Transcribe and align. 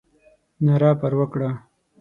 ناره 0.65 0.91
پر 0.99 1.13
وکړه. 1.19 1.49